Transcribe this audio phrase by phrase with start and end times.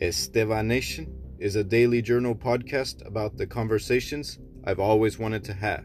[0.00, 5.84] Estevanation is a daily journal podcast about the conversations I've always wanted to have.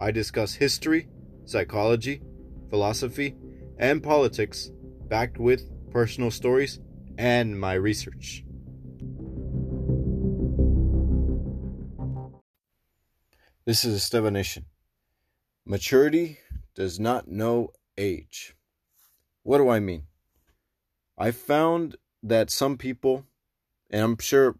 [0.00, 1.06] I discuss history,
[1.44, 2.22] psychology,
[2.70, 3.36] philosophy,
[3.78, 4.72] and politics
[5.08, 6.80] backed with personal stories
[7.18, 8.44] and my research.
[13.64, 14.64] This is Estevanation.
[15.64, 16.38] Maturity
[16.74, 18.56] does not know age.
[19.44, 20.08] What do I mean?
[21.16, 23.24] I found that some people,
[23.90, 24.56] and I'm sure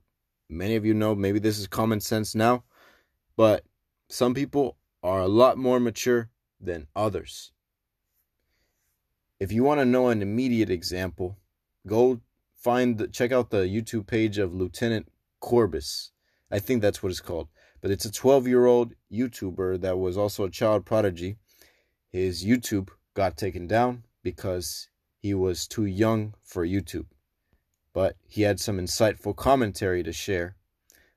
[0.48, 2.64] many of you know, maybe this is common sense now,
[3.37, 3.64] but
[4.09, 7.52] some people are a lot more mature than others.
[9.38, 11.38] If you want to know an immediate example,
[11.87, 12.20] go
[12.54, 15.09] find the, check out the YouTube page of Lieutenant
[15.40, 16.10] Corbis.
[16.51, 17.48] I think that's what it's called.
[17.80, 21.37] But it's a 12 year old YouTuber that was also a child prodigy.
[22.10, 24.88] His YouTube got taken down because
[25.23, 27.07] he was too young for YouTube
[27.93, 30.57] but he had some insightful commentary to share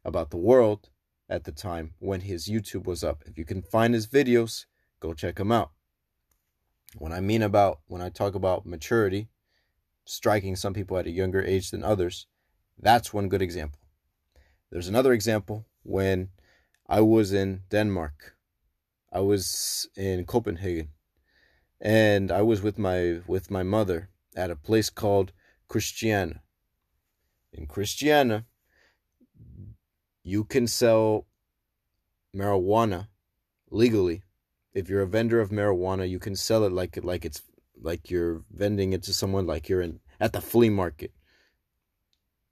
[0.03, 0.89] about the world
[1.29, 3.23] at the time when his YouTube was up.
[3.25, 4.65] If you can find his videos,
[4.99, 5.71] go check them out.
[6.97, 9.29] When I mean about, when I talk about maturity,
[10.05, 12.27] striking some people at a younger age than others,
[12.77, 13.79] that's one good example.
[14.69, 16.29] There's another example when
[16.87, 18.35] I was in Denmark.
[19.11, 20.89] I was in Copenhagen
[21.79, 25.31] and I was with my with my mother at a place called
[25.67, 26.41] Christiania
[27.53, 28.45] in Christiania,
[30.23, 31.27] you can sell
[32.35, 33.07] marijuana
[33.69, 34.23] legally.
[34.73, 37.43] If you're a vendor of marijuana, you can sell it like like it's
[37.79, 41.11] like you're vending it to someone like you're in at the flea market,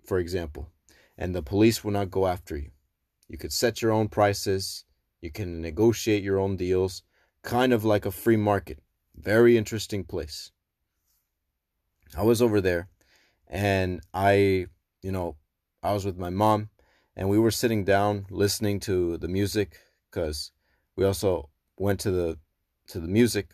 [0.06, 0.70] for example.
[1.18, 2.72] And the police will not go after you.
[3.28, 4.86] You could set your own prices,
[5.22, 7.04] you can negotiate your own deals,
[7.44, 8.80] kind of like a free market.
[9.16, 10.52] Very interesting place.
[12.18, 12.90] I was over there
[13.48, 14.68] and I
[15.02, 15.38] you know,
[15.84, 16.70] I was with my mom
[17.16, 19.78] and we were sitting down listening to the music
[20.10, 20.52] because
[20.96, 22.38] we also went to the
[22.88, 23.48] to the music.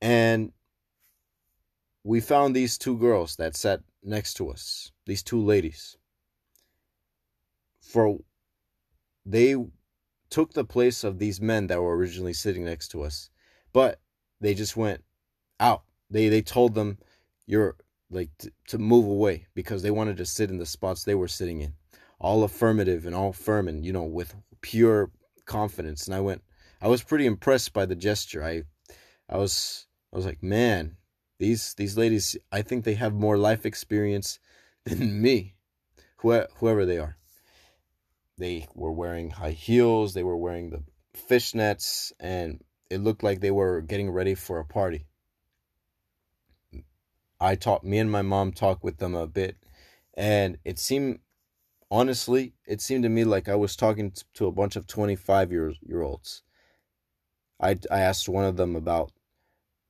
[0.00, 0.52] And
[2.04, 5.96] we found these two girls that sat next to us these two ladies.
[7.82, 8.18] For
[9.26, 9.56] they
[10.30, 13.30] took the place of these men that were originally sitting next to us
[13.72, 14.00] but
[14.40, 15.04] they just went
[15.58, 15.82] out.
[16.10, 16.98] They they told them
[17.46, 17.76] you're
[18.10, 21.28] like to, to move away because they wanted to sit in the spots they were
[21.28, 21.74] sitting in.
[22.18, 25.10] All affirmative and all firm and you know with pure
[25.46, 26.06] confidence.
[26.06, 26.42] And i went
[26.82, 28.44] i was pretty impressed by the gesture.
[28.44, 28.62] I
[29.28, 30.96] i was i was like man
[31.38, 34.38] these these ladies i think they have more life experience
[34.84, 35.54] than me.
[36.18, 37.16] Whoever they are.
[38.36, 40.12] They were wearing high heels.
[40.12, 40.82] They were wearing the
[41.16, 42.12] fishnets.
[42.20, 45.06] And it looked like they were getting ready for a party
[47.40, 49.56] I talked, me and my mom talked with them a bit,
[50.14, 51.20] and it seemed,
[51.90, 55.72] honestly, it seemed to me like I was talking to a bunch of 25 year,
[55.82, 56.42] year olds.
[57.60, 59.12] I, I asked one of them about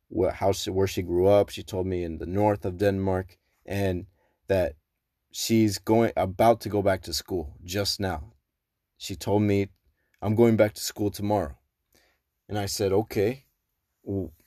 [0.09, 1.49] what, how she, where she grew up.
[1.49, 4.07] She told me in the north of Denmark, and
[4.47, 4.75] that
[5.33, 8.33] she's going about to go back to school just now.
[8.97, 9.69] She told me,
[10.21, 11.57] I'm going back to school tomorrow.
[12.49, 13.47] And I said, okay,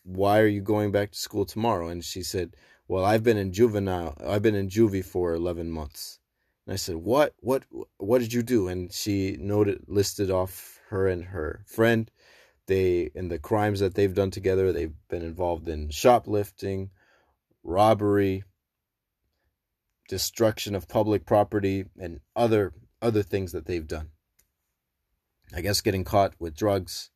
[0.04, 1.88] why are you going back to school tomorrow?
[1.88, 2.56] And she said,
[2.88, 6.20] well, I've been in juvenile, I've been in juvie for 11 months.
[6.66, 7.64] And I said, what, what,
[7.98, 8.68] what did you do?
[8.68, 12.10] And she noted, listed off her and her friend.
[12.68, 16.92] They, in the crimes that they've done together, they've been involved in shoplifting,
[17.64, 18.44] robbery,
[20.08, 24.12] destruction of public property, and other, other things that they've done.
[25.54, 27.12] I guess getting caught with drugs.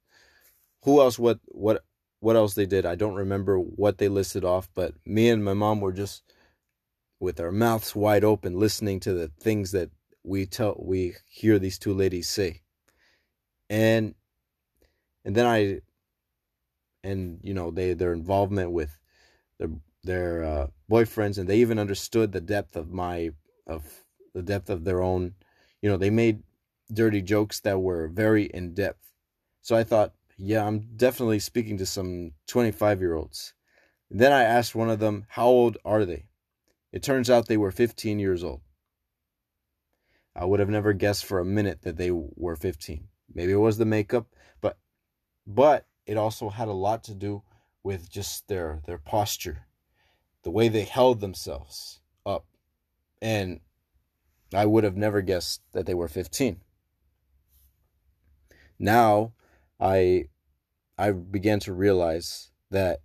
[0.83, 1.17] Who else?
[1.17, 1.39] What?
[1.45, 1.83] What?
[2.19, 2.85] What else they did.
[2.85, 6.23] I don't remember what they listed off, but me and my mom were just
[7.19, 9.89] with our mouths wide open listening to the things that
[10.23, 12.61] we tell we hear these two ladies say.
[13.69, 14.15] And
[15.25, 15.81] and then I
[17.03, 18.97] and you know, they their involvement with
[19.59, 19.69] their
[20.03, 23.31] their uh, boyfriends and they even understood the depth of my
[23.65, 25.33] of the depth of their own,
[25.81, 26.43] you know, they made
[26.91, 29.11] dirty jokes that were very in depth.
[29.61, 33.53] So I thought yeah, I'm definitely speaking to some 25 year olds.
[34.09, 36.27] Then I asked one of them, How old are they?
[36.91, 38.61] It turns out they were 15 years old.
[40.35, 43.07] I would have never guessed for a minute that they were 15.
[43.33, 44.27] Maybe it was the makeup,
[44.61, 44.77] but
[45.45, 47.43] but it also had a lot to do
[47.83, 49.65] with just their their posture,
[50.43, 52.45] the way they held themselves up.
[53.21, 53.61] And
[54.53, 56.61] I would have never guessed that they were 15.
[58.79, 59.33] Now,
[59.79, 60.25] I
[60.97, 62.99] I began to realize that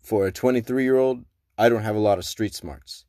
[0.00, 1.24] for a 23 year old,
[1.58, 3.04] I don't have a lot of street smarts.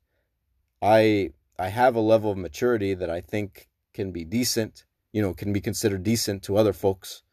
[0.82, 5.34] I I have a level of maturity that I think can be decent, you know,
[5.34, 7.24] can be considered decent to other folks,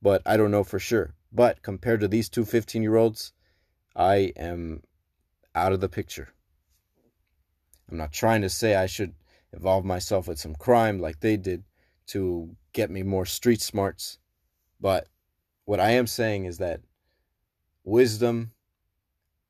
[0.00, 1.14] but I don't know for sure.
[1.32, 3.32] But compared to these two 15 year olds,
[3.94, 4.82] I am
[5.54, 6.28] out of the picture.
[7.90, 9.14] I'm not trying to say I should
[9.52, 11.64] involve myself with some crime like they did
[12.08, 14.18] to get me more street smarts,
[14.78, 15.08] but
[15.64, 16.82] what I am saying is that
[17.84, 18.52] wisdom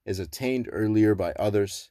[0.04, 1.90] is attained earlier by others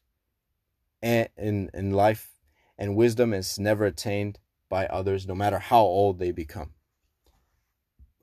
[1.02, 1.28] in,
[1.74, 2.32] in life,
[2.78, 4.40] and wisdom is never attained
[4.70, 6.72] by others, no matter how old they become.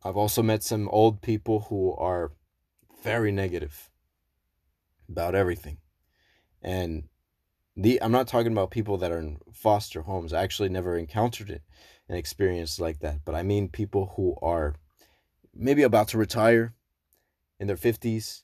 [0.03, 2.33] I've also met some old people who are
[3.05, 3.91] very negative
[5.07, 5.77] about everything.
[6.63, 7.09] And
[7.77, 10.33] the I'm not talking about people that are in foster homes.
[10.33, 11.63] I actually never encountered it
[12.09, 14.77] an experience like that, but I mean people who are
[15.55, 16.75] maybe about to retire
[17.59, 18.43] in their 50s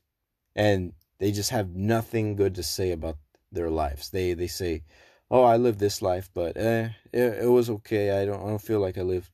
[0.54, 3.18] and they just have nothing good to say about
[3.52, 4.10] their lives.
[4.10, 4.84] They they say,
[5.30, 8.10] "Oh, I lived this life, but eh, it, it was okay.
[8.20, 9.30] I don't I don't feel like I lived."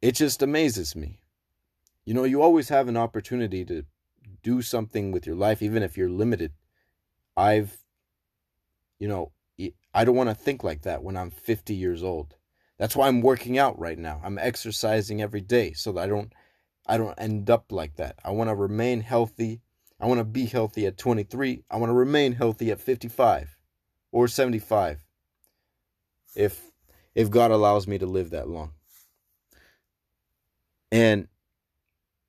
[0.00, 1.20] It just amazes me.
[2.04, 3.84] You know, you always have an opportunity to
[4.42, 6.52] do something with your life even if you're limited.
[7.36, 7.83] I've
[8.98, 9.32] you know,
[9.94, 12.34] I don't want to think like that when I'm 50 years old.
[12.78, 14.20] That's why I'm working out right now.
[14.24, 16.32] I'm exercising every day so that I don't
[16.86, 18.16] I don't end up like that.
[18.24, 19.62] I want to remain healthy.
[20.00, 21.64] I want to be healthy at 23.
[21.70, 23.56] I want to remain healthy at 55
[24.12, 25.04] or 75
[26.34, 26.70] if
[27.14, 28.72] if God allows me to live that long.
[30.90, 31.28] And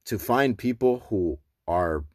[0.05, 2.05] to find people who are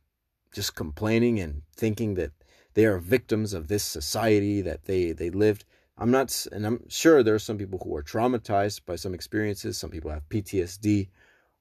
[0.55, 2.33] just complaining and thinking that
[2.75, 5.65] they are victims of this society that they they lived
[6.01, 9.77] I'm not, and I'm sure there are some people who are traumatized by some experiences.
[9.77, 11.09] Some people have PTSD,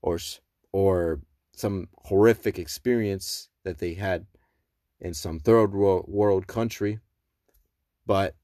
[0.01, 0.17] or
[0.71, 1.19] or
[1.53, 4.25] some horrific experience that they had
[5.01, 6.99] in some third world country.
[8.05, 8.35] But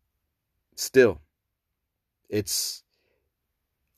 [0.75, 1.21] still,
[2.29, 2.83] it's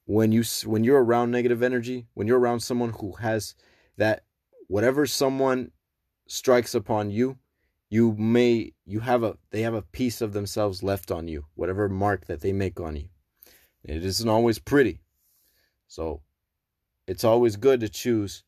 [0.06, 3.56] when you when you're around negative energy, when you're around someone who has
[3.98, 4.24] that
[4.68, 5.72] whatever someone
[6.28, 7.40] strikes upon you,
[7.89, 11.88] you may you have a they have a piece of themselves left on you whatever
[11.88, 13.10] mark that they make on you.
[13.84, 15.00] It isn't always pretty.
[15.88, 16.22] So
[17.07, 18.44] it's always good to choose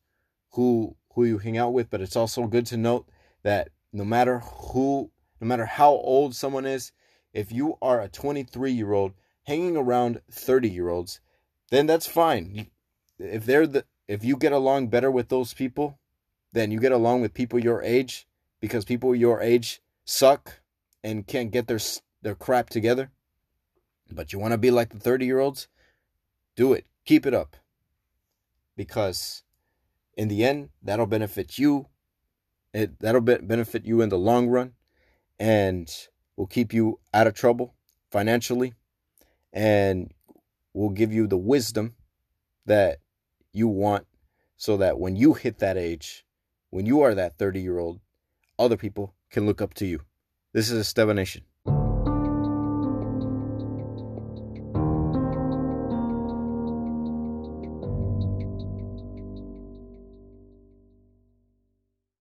[0.50, 3.08] who who you hang out with but it's also good to note
[3.42, 5.10] that no matter who
[5.40, 6.92] no matter how old someone is
[7.32, 9.14] if you are a 23 year old
[9.44, 11.20] hanging around 30 year olds
[11.70, 12.66] then that's fine.
[13.18, 15.98] If they're the if you get along better with those people
[16.52, 18.26] then you get along with people your age
[18.60, 20.60] because people your age suck
[21.02, 21.80] and can't get their
[22.22, 23.10] their crap together.
[24.12, 25.68] But you want to be like the 30 year olds?
[26.56, 26.86] Do it.
[27.04, 27.56] Keep it up.
[28.76, 29.42] Because
[30.16, 31.86] in the end, that'll benefit you.
[32.72, 34.74] It, that'll be, benefit you in the long run
[35.38, 35.90] and
[36.36, 37.74] will keep you out of trouble
[38.10, 38.74] financially
[39.52, 40.12] and
[40.72, 41.94] will give you the wisdom
[42.66, 42.98] that
[43.52, 44.06] you want
[44.56, 46.24] so that when you hit that age,
[46.70, 48.00] when you are that 30 year old,
[48.60, 50.00] other people can look up to you.
[50.52, 51.42] This is Esteban Nation.